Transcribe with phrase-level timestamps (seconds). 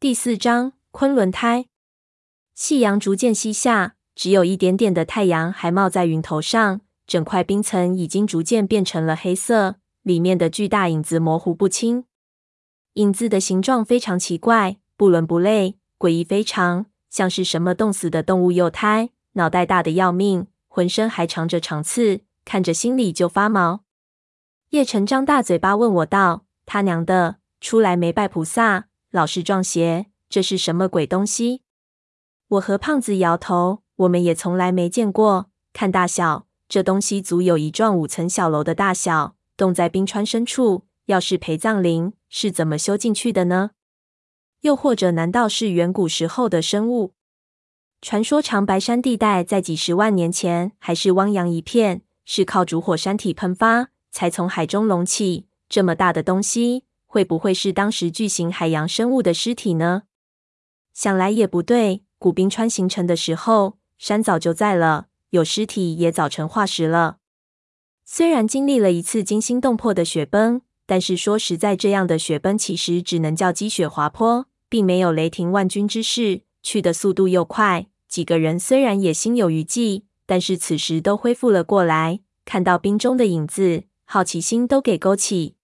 [0.00, 1.66] 第四章昆仑胎。
[2.54, 12.06] 夕阳逐渐西下，只有一点点的太阳还冒在云头上，整块冰层已经逐渐变成了黑色，里面的巨大影子模糊不清。
[12.94, 23.84] 影子的形状非常奇怪，不伦不类，诡异非常，像是什么冻死的动物幼胎，脑袋大得要命，浑身还长着长刺，看着心里就发毛。
[24.70, 31.62] 叶晨张大嘴巴问我道：“他娘的，出来没拜菩萨？”老是撞邪，这是什么鬼东西？
[32.46, 35.50] 我和胖子摇头，我们也从来没见过。
[35.72, 40.84] 看大小，这东西足有一幢五层小楼的大小，冻在冰川深处。
[41.06, 43.72] 要是陪葬灵，是怎么修进去的呢？
[44.60, 47.14] 又或者，难道是远古时候的生物？
[48.00, 55.48] 传说长白山地带在几十万年前还是汪洋一片，是靠主火山体喷发才从海中隆起。
[55.68, 56.84] 这么大的东西。
[57.12, 60.02] 会不会是当时巨型海洋生物的尸体呢？
[60.94, 62.04] 想来也不对。
[62.18, 67.16] 古冰川形成的时候，山早就在了，有尸体也早成化石了。
[68.04, 76.42] 虽然经历了一次惊心动魄的雪崩，但是说实在，这样的雪崩其实只能叫积雪滑坡，并没有雷霆万钧之势。
[76.62, 82.20] 去的速度又快，几个人虽然也心有余悸，但是此时都恢复了过来。
[82.44, 85.56] 看到冰中的影子，好奇心都给勾起。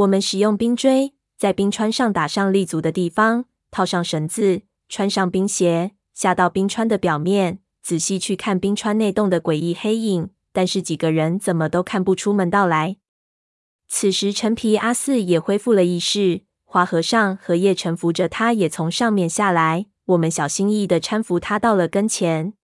[0.00, 10.30] 我们使用冰锥，在冰川上打上立足的地方，套上绳子，穿上冰鞋，下到冰川的表面，仔细去看冰川内洞的诡异黑影。
[10.52, 12.96] 但是几个人怎么都看不出门道来。
[13.88, 19.86] 此时，陈皮阿四也恢复了意识，花和尚和叶晨扶着他，也从上面下来。
[20.06, 22.54] 我们小心翼翼地搀扶他到了跟前。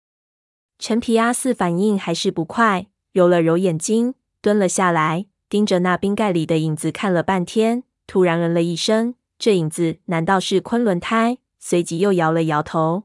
[0.78, 5.26] 陈皮阿四反应还是不快，揉了揉眼睛，蹲了下来。
[5.48, 13.05] 盯着那冰盖里的影子看了半天，突然嗯了一声：“这影子难道是昆仑胎？”随即又摇了摇头。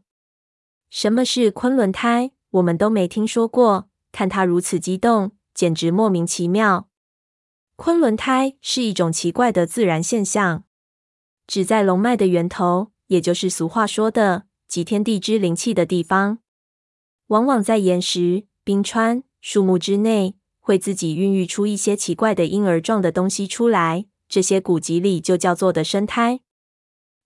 [0.89, 2.31] 什么是昆仑胎？
[2.51, 3.89] 我们都没听说过。
[4.11, 6.89] 看他如此激动，简直莫名其妙。
[7.77, 10.65] 昆仑胎是一种奇怪的自然现象，
[11.47, 16.39] 只在龙脉的源头，也就是俗话说的集天地之灵气的地方，
[17.27, 20.35] 往往在岩石、冰川、树木之内。
[20.61, 26.39] 会自己孕育出一些奇怪的婴儿状的东西出来，这些古籍里就叫做的生胎。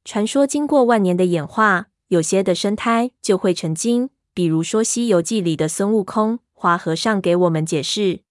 [0.03, 4.09] 传说经过万年的演化，有些的生胎就会成精。
[4.33, 8.21] 比如说《西游记》里的孙悟空，花和尚给我们解释。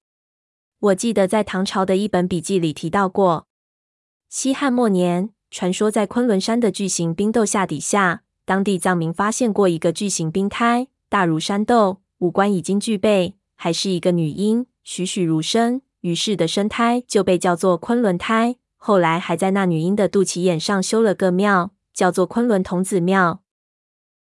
[0.81, 3.47] 我记得在唐朝的一本笔记里提到过，
[4.28, 14.66] 西汉末年，传说在昆仑山的巨型冰豆下底下，当地藏民发现过一个巨型冰胎，大如山豆，五官已经具备，还是一个女婴。
[14.84, 18.56] 栩栩如生，于是的生胎就被叫做昆仑胎。
[18.76, 23.42] 后来还在那女婴的肚脐眼上修了个庙，叫做昆仑童子庙。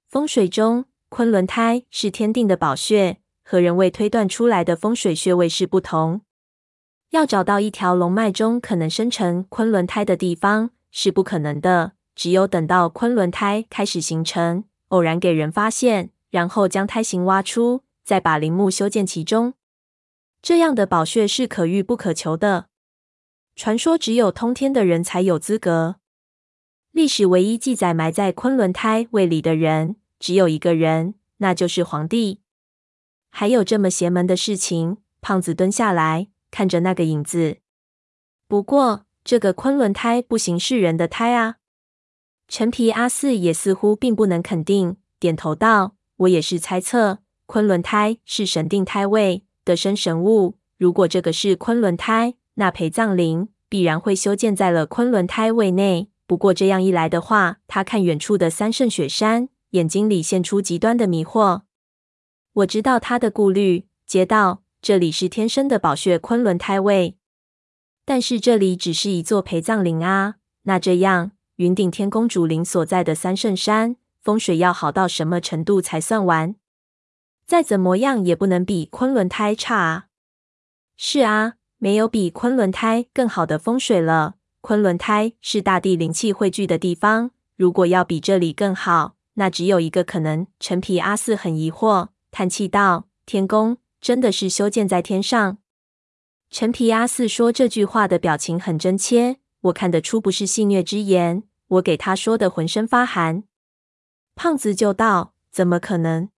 [0.09, 6.21] 风水中，昆仑胎是天定的宝穴，和人为推断出来的风水穴位是不同。
[7.11, 19.55] 要找到一条龙脉中可能生成昆仑胎的地方是不可能的，只有等到昆仑胎开始形成，偶然给人发现，然后将胎形挖出，再把陵墓修建其中。
[20.43, 22.67] 这样的宝穴是可遇不可求的，
[23.55, 26.01] 传说只有通天的人才有资格。
[26.91, 32.41] 历史唯一记载埋在昆仑胎位里的人，只有一个人，那就是皇帝。
[33.31, 34.97] 还有这么邪门的事情？
[35.21, 37.59] 胖子蹲下来看着那个影子。
[38.49, 41.59] 不过，这个昆仑胎不行是人的胎啊。
[42.49, 56.09] 陈皮阿四也似乎并不能肯定，点头道：“我也是猜测，昆仑胎是神定胎位。”的生神物，如果这个是昆仑胎，那陪葬灵必然会修建在了昆仑胎位内。
[56.27, 61.63] 不过这样一来的话，他看远处的三圣雪山，眼睛里现出极端的迷惑。
[62.55, 67.17] 我知道他的顾虑，接道：“这里是天生的宝穴昆仑胎位，
[68.05, 70.37] 但是这里只是一座陪葬陵啊。
[70.63, 76.55] 那这样，云顶天宫主陵所在的三圣山，风水要好到什么程度才算完？”
[77.53, 80.07] 再怎么样也不能比昆仑胎差啊！
[80.97, 84.37] 是啊，没有比昆仑胎更好的风水了。
[84.63, 90.47] 昆仑胎是大地灵气汇聚的地方，如果要比这里更好，那只有一个可能。
[90.59, 95.59] 陈皮阿四很疑惑，叹气道：“天宫真的是修建在天上？”
[96.49, 101.43] 陈皮阿四说这句话的表情很真切，我看得出不是戏谑之言。
[101.69, 103.45] 我给他说的浑身发寒。
[104.35, 106.31] 胖子就道：“怎么可能？”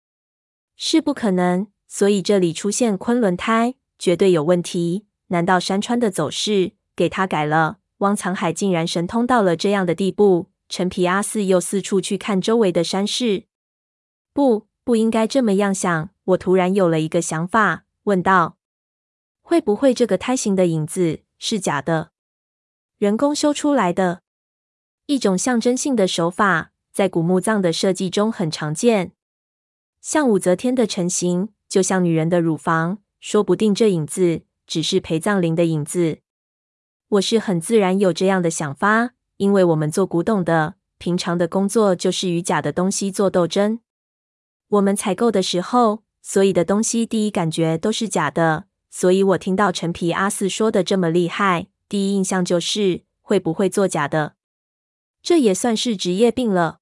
[0.75, 5.05] 是不可能，所以这里出现昆仑胎绝对有问题。
[5.27, 7.77] 难道山川的走势给他改了？
[7.99, 13.45] 汪藏海竟然神通到了这样的地步，陈皮阿四又四处去看周围的山势。
[14.33, 16.09] 不，不应该这么样想。
[16.25, 18.57] 我突然有了一个想法，问道
[19.41, 22.11] ：“会不会这个胎形的影子是假的，
[22.97, 24.21] 人工修出来的？
[25.05, 29.11] 一种象征性的手法，在古墓葬的设计中很常见。
[30.03, 36.19] 像武则天的成型，就像女人的乳房，说不定这影子只是陪葬灵的影子。”
[37.07, 43.79] 我是很自然有这样的想法，因为我们做古董的，平常的工作就是与假的东西做斗争。
[44.67, 54.35] 我们采购的时候，所有的东西第一感觉都是假的，所以我听到陈皮阿四说的这么厉害，第一印象就是会不会做假的？
[55.21, 56.79] 这也算是职业病了。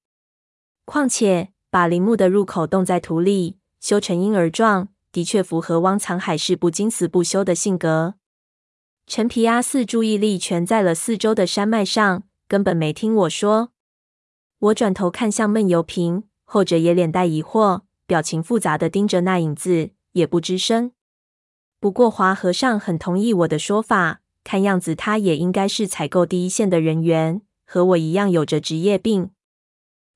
[0.84, 8.16] 况且把陵墓的入口洞在土里修成婴儿状，的确符合汪藏海誓不经死不休的性格。
[9.06, 13.70] 陈皮阿四注意力全在了四周的山脉上，根本没听我说。
[14.58, 17.80] 我转头看向闷油瓶，后者也脸带疑惑。
[18.04, 20.92] 表情复杂的盯着那影子，也不吱声。
[21.80, 29.30] 不过华和尚很同意我的说法，看样子他也应该是采购第一线的人员，和我一样有着职业病。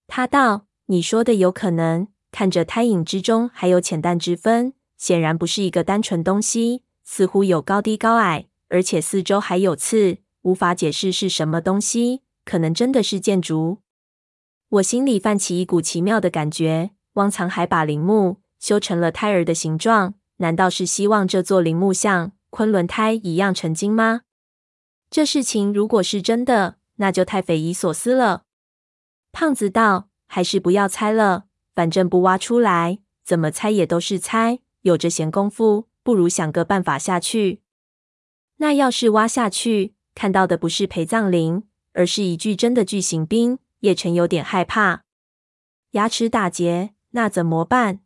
[0.07, 13.79] 他道：“你说的有可能，看着胎影之中还有浅淡之分，显然不是一个单纯东西，似乎有高低高矮，而且四周还有刺，无法解释是什么东西，可能真的是建筑。”
[14.69, 16.91] 我心里泛起一股奇妙的感觉。
[17.15, 24.21] 汪藏海把陵墓修成了胎儿的形状，难道是希望这座陵墓像昆仑胎一样成精吗？
[25.09, 28.43] 这事情如果是真的，那就太匪夷所思了。
[29.33, 34.61] 胖子道：“还是不要猜了，反正不挖出来，怎么猜也都是猜。
[34.83, 37.63] 有这闲工夫，不如想个办法下去。
[38.59, 45.03] 那要是挖下去，看到的不是陪葬灵，而是一具真的巨型兵，叶晨有点害怕，
[45.93, 48.01] 牙齿打结。”那怎么办？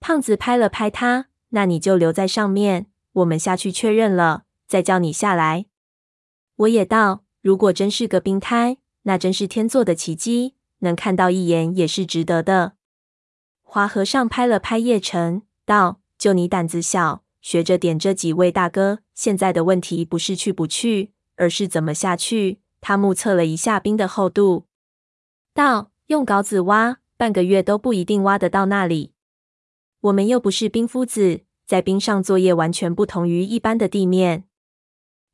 [0.00, 5.66] 胖子拍了拍他，那你就留在上面，我们下去确认了，再叫你下来。
[6.56, 12.74] 我也道，如果真是个冰胎，那真是天作的奇迹，能看到一眼也是值得的。
[13.62, 19.00] 华和尚拍了拍叶晨，道：“就你胆子小，学着点这几位大哥。
[19.14, 24.66] 现在的问题不是去不去，而是怎么下去。”他目测了一下冰的厚度，
[25.54, 29.12] 道：“用镐子挖。”半个月都不一定挖得到那里。
[30.00, 34.42] 我们又不是冰夫子，在冰上作业完全不同于一般的地面，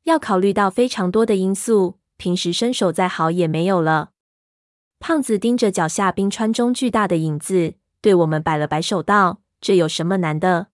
[0.03, 1.97] 要考虑到非常多的因素。
[2.17, 4.11] 平时身手再好也没有了。
[4.99, 10.67] 胖子盯着脚下冰川中巨大的影子，对我们摆了摆手，道：“这有什么难的？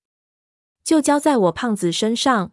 [0.83, 2.51] 就交在我胖子身上。”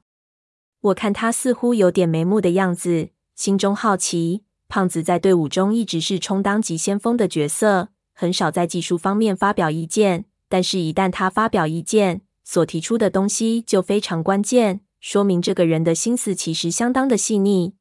[0.81, 4.45] 我看他似乎有点眉目的样子，心中好奇。
[4.69, 7.89] 胖子在队伍中一直是充当急先锋的角色。
[8.15, 17.75] 很少在技术方面发表意见，但是，一旦他发表意见，所提出的东西就非常关键，说明这个人的心思其实相当的细腻。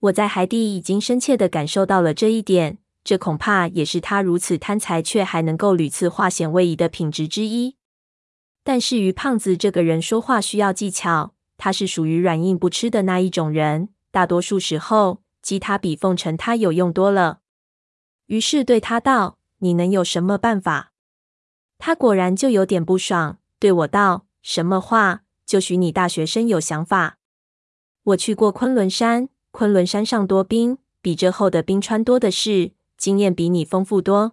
[0.00, 7.76] 我在海底已经深切的感受到了这一点，这恐怕也是他如此贪财却还能够屡次化险为夷的品质之一。
[8.64, 17.38] 但是，于胖子这个人说话需要技巧，他是属于软硬不吃的那一种人，大多数时候，激他比奉承他有用多了。
[18.26, 19.38] 于是对他道。
[19.60, 20.92] 你能有什么办法？
[21.78, 25.22] 他果然就有点不爽，对我道：“什么话？
[25.46, 27.16] 就许你大学生有想法。
[28.02, 34.32] 我去过昆仑山，昆仑山上多冰，比这厚的冰川多的是，经验比你丰富多。”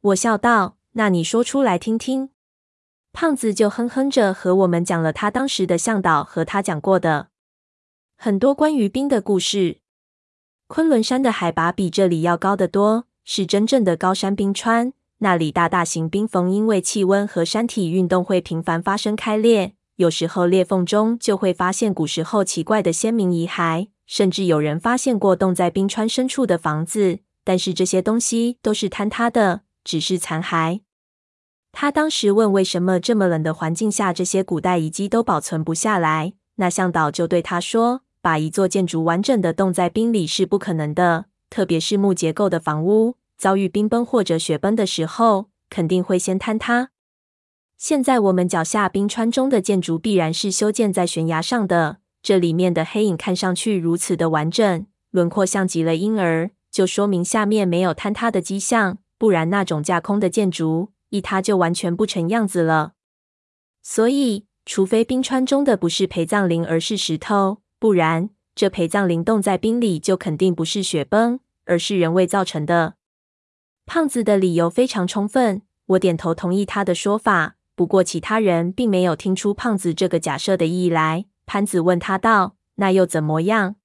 [0.00, 2.30] 我笑道：“那你说出来听听。”
[3.12, 7.28] 胖子就哼哼着和我们讲了他当时的向导和他讲过的
[8.16, 9.78] 很多关于冰的故事。
[10.66, 13.06] 昆仑山的海拔比这里要高得多。
[13.28, 30.80] 是真正的高山冰川，那里大大型冰缝因为气温和山体运动会频繁发生开裂，有时候裂缝中就会发现古时候奇怪的先民遗骸，甚至有人发现过冻在冰川深处的房子，但是这些东西都是坍塌的，只是残骸。
[31.70, 41.26] 他当时问为什么这么冷的环境下，这些古代遗迹都保存不下来，那向导就对他说，把一座建筑完整的冻在冰里是不可能的。
[41.48, 46.90] 特别是木结构的房屋，遭遇冰崩或者雪崩的时候，肯定会先坍塌。
[47.76, 58.98] 现在我们脚下冰川中的建筑必然是修建在悬崖上的，这里面的黑影看上去如此的完整，轮廓像极了婴儿，就说明下面没有坍塌的迹象。
[59.16, 62.92] 不然那种架空的建筑一塌就完全不成样子了。
[63.82, 68.28] 所以，除非冰川中的不是陪葬灵，而是石头，不然。
[68.54, 72.96] 这陪葬灵冻在冰里，就肯定不是雪崩，而是人为造成的。
[73.86, 77.56] 胖子的理由非常充分，我点头同意他的说法。
[77.74, 81.24] 不过其他人并没有听出胖子这个假设的意义来。
[81.46, 83.76] 潘子问他道：“那又怎么样？”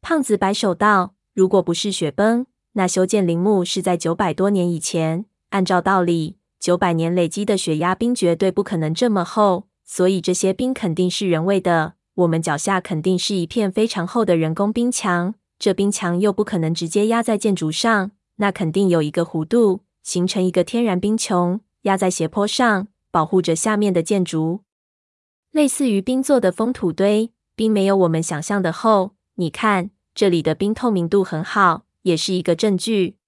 [0.00, 5.26] 胖子摆手道：“如果不是雪崩，那修建陵墓是在九百多年以前。
[5.50, 11.96] 按照道理，九百年累积的雪压冰绝对不可能这么厚，所以这些冰肯定是人为的。
[12.14, 24.62] 我们脚下肯定是一片非常厚的人工冰墙，这冰墙又不可能直接压在建筑上，那肯定有一个弧度，形成一个天然冰穹，压在斜坡上，保护着下面的建筑，
[25.52, 27.30] 类似于冰做的封土堆。
[27.54, 33.18] 冰没有我们想象的厚，你看这里的冰透明度很好，也是一个证据。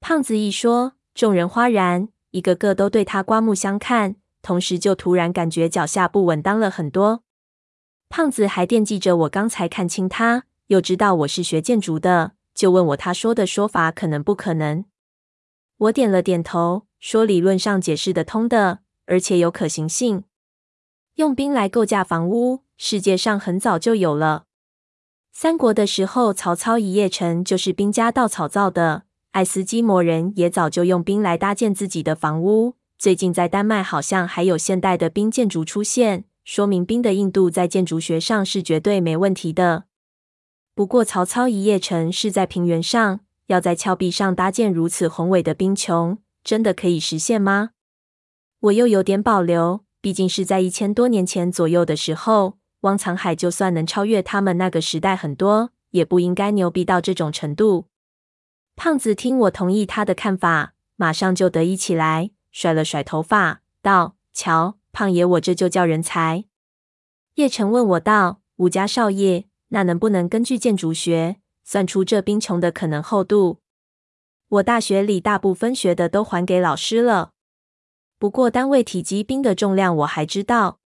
[0.00, 7.22] 胖子一说，众人哗然，一个个都对他刮目相看，同时就突然感觉脚下不稳当了很多。
[8.08, 14.84] 胖子还惦记着我刚才看清他，又知道我是学建筑的，就问我他说的说法可能不可能。
[15.76, 20.24] 我点了点头，说理论上解释得通的，而且有可行性。
[21.14, 24.46] 用冰来构架房屋，世界上很早就有了。
[25.42, 29.04] 三国的时候，曹操一夜城就是兵家稻草造的。
[29.30, 32.74] 爱斯基摩人也早就用冰来搭建自己的房屋。
[32.98, 39.84] 最近在丹麦好像还有现代的冰建筑出现，说明冰的硬度在建筑学上是绝对没问题的。
[40.74, 47.70] 不过曹操一夜城是在平原上，要在峭壁上搭建如此宏伟的冰穹，真的可以实现吗？
[48.60, 57.86] 我又有点保留，毕竟是在一千多年前左右的时候，汪藏海就算能超越他们那个时代很多，也不应该牛逼到这种程度。
[58.76, 66.44] 胖子听我同意他的看法，马上就得意起来，甩了甩头发，道：“瞧，胖爷，我这就叫人才。”
[67.36, 73.58] 叶晨问我道：“吴家少爷，那能不能根据建筑学算出这冰穹的可能厚度？”
[74.48, 77.32] 我大学里大部分学的都还给老师了，
[78.18, 80.80] 不过单位体积冰的重量我还知道，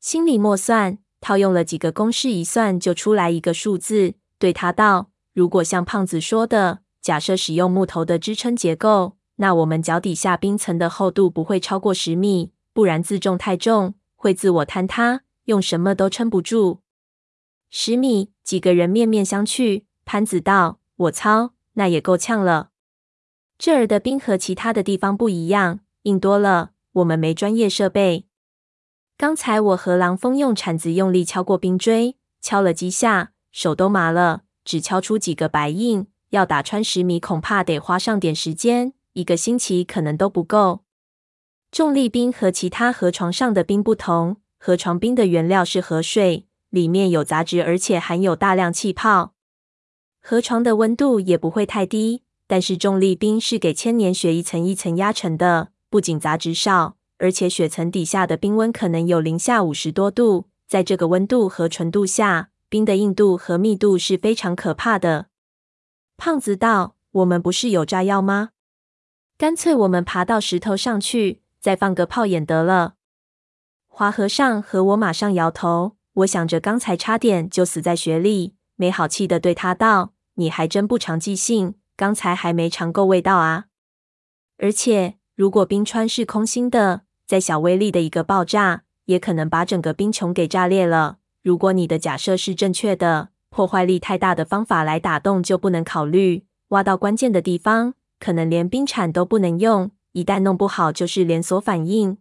[0.00, 16.80] 心里默算，套用了几个公式一算就出来一个数字，对他道：“如果像胖子说的。”假设使用木头的支撑结构，那我们脚底下冰层的厚度不会超过十米，不然自重太重会自我坍塌，用什么都撑不住。
[17.70, 19.84] 十米，几个人面面相觑。
[20.04, 22.70] 潘子道：“我操，那也够呛了。
[23.56, 26.70] 这儿的冰和其他的地方不一样，硬多了。
[26.92, 28.26] 我们没专业设备。
[29.18, 40.84] 刚才我和郎枫用铲子用力敲过冰锥，敲了几下，手都麻了，只敲出几个白印。”要打穿十米，恐怕得花上点时间，一个星期可能都不够。
[41.72, 49.32] 重力冰和其他河床上的冰不同，河床冰的原料是河水，里面有杂质，而且含有大量气泡。
[50.22, 60.46] 河床的温度也不会太低，但是重力冰是给千年雪一层一层压成的，不仅杂质少，而且雪层底下的冰温可能有零下五十多度。
[60.66, 65.28] 在这个温度和纯度下，冰的硬度和密度是非常可怕的。
[66.16, 68.50] 胖子道：“我们不是有炸药吗？
[69.38, 72.94] 干脆我们爬到石头上去，再放个炮眼得了。”
[73.88, 75.96] 华和尚和我马上摇头。
[76.14, 83.66] 我想着刚才差点就死在雪里，没好气地对他道：“你还真不长记性，刚才还没尝够味道啊！
[84.58, 91.18] 而且，如果冰川是空心的，再小威力的一个爆炸，也可能把整个冰穹给炸裂了。
[91.42, 99.90] 如果你的假设是正确的。”破坏力太大的方法来打洞就不能考虑，挖到关键的地方，可能连冰铲都不能用。
[100.12, 102.18] 一旦弄不好，就是连锁反应。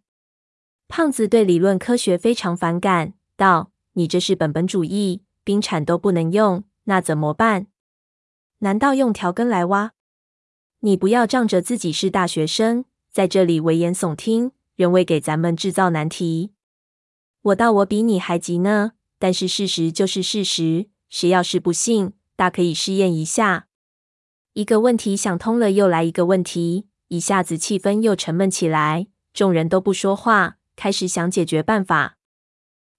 [0.88, 7.68] 胖子对理论科学非常反感，道：“你这是本本主义，冰铲都不能用，那怎么办？
[8.60, 9.92] 难道用条根来挖？
[10.80, 16.54] 你不要仗着自己是大学生，在这里危言耸听，人为给咱们制造难题。
[17.42, 23.68] 我道我比你还急呢，但是事实就是事实。”谁要是不信，大可以试验一下。
[24.54, 29.08] 一个问题想通了，又来一个问题，一下子气氛又沉闷起来。
[29.34, 32.18] 众人都不说话，开始想解决办法。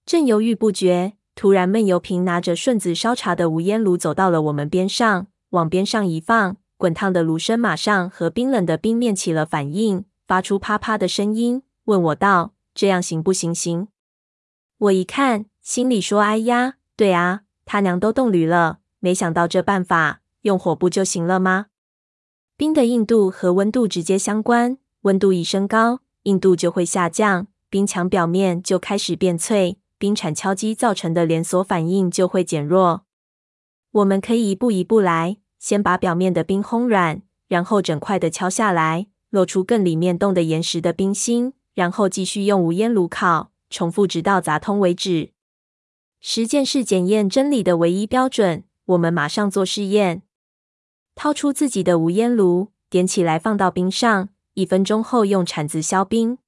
[0.07, 11.61] 正犹豫不决，突然闷油瓶拿着顺子烧茶的无烟炉走到了我们边上，往边上一放，滚烫的炉身马上和冰冷的冰面起了反应，发出啪啪的声音。
[11.89, 13.87] 问我道：“这样行不行？”行。
[14.77, 21.67] 我一看，心里说：“哎呀，对啊。”他娘都冻驴了，没想到这办法用火不就行了吗？
[22.55, 33.05] 冰的硬度和温度直接相关，温度一升高，硬度就会下降，冰墙表面就开始变脆，冰铲敲击造成的连锁反应就会减弱。
[33.91, 45.31] 我们可以一步一步来，先把表面的冰烘软，然后整块的敲下来，露出更里面冻的岩石的冰心，然后继续用无烟炉烤，重复直到砸通为止。
[46.19, 48.65] 实践是检验真理的唯一标准。
[48.87, 50.23] 我们马上做试验，
[51.15, 54.27] 掏出自己的无烟炉，点起来，放到冰上。
[54.55, 56.39] 一分钟后，用铲子削冰。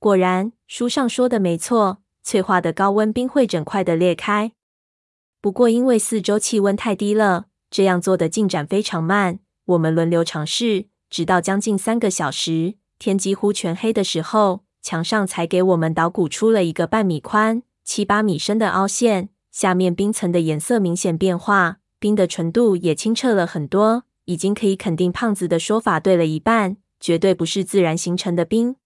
[0.00, 4.50] 果然，书上说的没错，脆化的高温冰会整块的裂开。
[5.40, 9.38] 不过，因为四周气温太低了，这样做的进展非常慢。
[9.66, 19.30] 我们轮流尝试，直到将近三个小时，天几乎全黑的时候，墙上才给我们捣鼓出了一个半米宽、七八米深的凹陷。
[19.50, 28.76] 下面冰层的颜色明显变化，冰的纯度也清澈了很多，已经可以肯定胖子的说法对了一半，绝对不是自然形成的冰。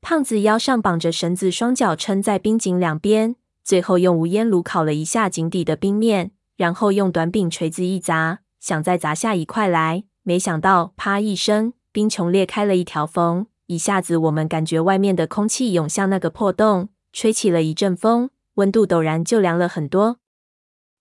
[0.00, 18.30] 胖子腰上绑着绳子，双脚撑在冰井两边，最后用无烟炉烤了一下井底的冰面，然后用短柄锤子一砸，想再砸下一块来，没想到啪一声，冰穹裂开了一条缝，一下子我们感觉外面的空气涌向那个破洞，吹起了一阵风。
[18.54, 20.18] 温度陡然就凉了很多。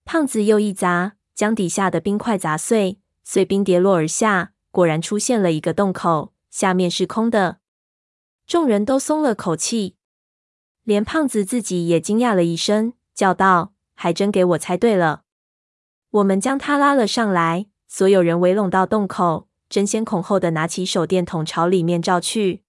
[0.05, 7.57] 胖子又一砸，将底下的冰块砸碎，碎冰跌落而下，果然出现了一个洞口，下面是空的。
[8.45, 9.95] 众人都松了口气，
[10.83, 15.23] 连胖子自己也惊讶了一声，叫道：“还真给我猜对了！”
[16.11, 22.61] 我们将他拉了上来，所有人围拢到洞口，争先恐后的拿起手电筒朝里面照去。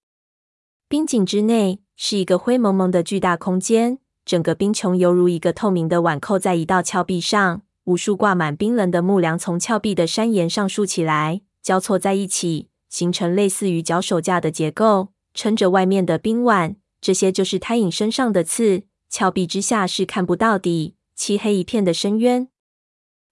[0.89, 3.99] 冰井之内是一个灰蒙蒙的巨大空间。
[4.25, 16.77] 整个冰穹犹如一个透明的碗扣在一道峭壁上，无数挂满冰棱的木梁从峭壁的山岩上竖起来，交错在一起，形成类似于脚手架的结构，撑着外面的冰碗。
[17.03, 18.85] 这些就是胎影身上的刺。
[19.11, 22.49] 峭壁之下是看不到底，漆黑一片的深渊。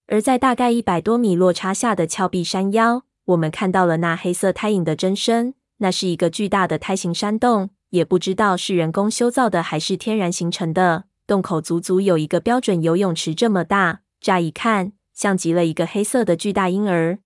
[0.09, 5.55] 而在大概一百多米落差下的峭壁山腰，我们看到了那黑色胎影的真身。
[5.79, 7.71] 那是一个巨大的胎形山洞。
[7.91, 17.19] 也不知道是人工修造的还是天然形成的，洞口足足有一个标准游泳池这么大，乍一看像极了一个黑色的巨大婴儿。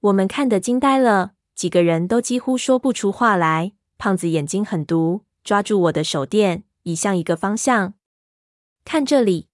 [0.00, 3.72] 我们看得惊呆了，几个人都几乎说不出话来。
[3.98, 7.92] 胖子眼睛很毒，抓住我的手电，移向一个方向，
[8.86, 9.48] 看这里。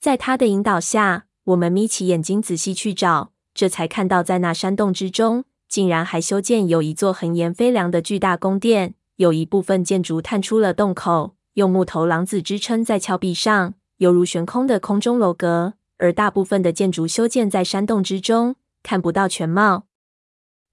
[0.00, 8.94] 在他的引导下，我们眯起眼睛仔细去找，这才看到在那山洞之中，竟然还修建有一座横延飞梁的巨大宫殿。
[9.16, 19.86] 有一部分建筑探出了洞口，用木头廊子支撑在峭壁上，犹如悬空的空中楼阁；而大部分的建筑修建在山洞之中，看不到全貌。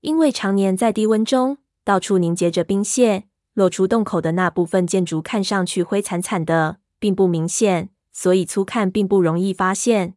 [0.01, 10.15] 因为常年在低温中，到处凝结着冰屑，露出洞口的那部分建筑看上去灰惨惨的，并不明显，所以粗看并不容易发现。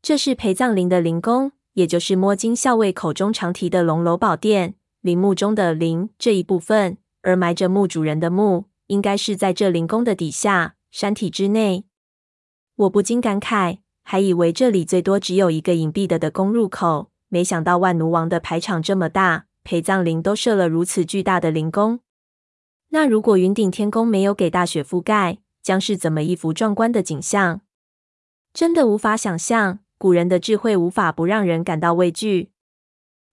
[0.00, 6.98] 这是陪葬陵的陵宫，也就是摸金校尉口中常提的龙楼宝殿，陵墓中的陵这一部分。
[7.22, 11.84] 而埋着墓主人的墓，应该是在这陵宫的底下山体之内。
[12.76, 22.00] 我不禁感慨，还以为这里最多只有一个隐蔽的的宫入口，没想到万奴王的排场这么大，陪葬陵都设了如此巨大的陵宫。
[22.90, 27.62] 那如果云顶天宫没有给大雪覆盖，将是怎么一幅壮观的景象？
[28.52, 32.50] 真的无法想象，古人的智慧无法不让人感到畏惧。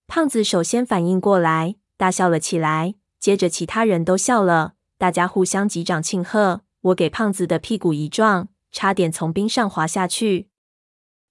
[0.07, 2.95] 胖子首先反应过来，大笑了起来。
[3.19, 6.61] 接着，其他人都笑了，大家互相击掌庆贺。
[6.79, 10.47] 我给胖子的屁股一撞，差点从冰上滑下去。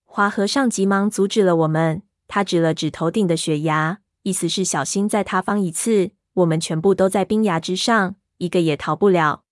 [0.05, 6.11] 华和尚急忙阻止了我们，他指了指头顶的雪崖，意思是小心再塌方一次。
[6.35, 9.45] 我们全部都在冰崖之上，一个也逃不了。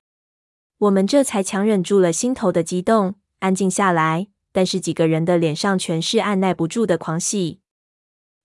[0.80, 4.26] 我们这才强忍住了心头的激动，安静下来。
[4.52, 7.60] 但是几个人的脸上全是按捺不住的狂喜。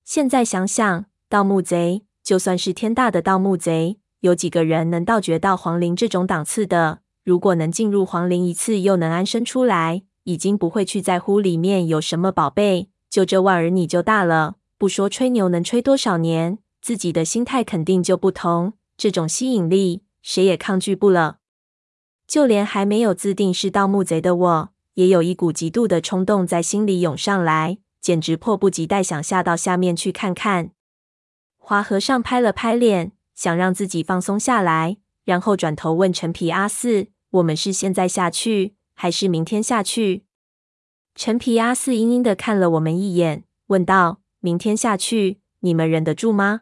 [0.04, 2.06] 现在想想，盗墓贼。
[2.24, 7.00] 就算是天大的盗墓贼，有几个人能盗掘到皇陵这种档次的？
[7.26, 12.90] 如果能进入皇陵一次，又能安身出来，已经不会去在乎里面有什么宝贝。
[13.10, 14.56] 就这腕儿，你就大了。
[14.78, 18.74] 不说吹牛能吹多少年，自己的心态肯定就不同。
[18.96, 21.40] 这种吸引力，谁也抗拒不了。
[22.26, 30.72] 就连还没有自定是盗墓贼的我，也有一股极度的冲动在心里涌上来，简直迫不及待想下到下面去看看。
[31.58, 40.26] 华和尚拍了拍脸，想让自己放松下来，然后转头问陈皮阿四：“我们是现在下去，还是明天下去？”
[41.16, 46.62] 陈皮阿四阴阴的看了我们一眼，问道：“明天下去，你们忍得住吗？”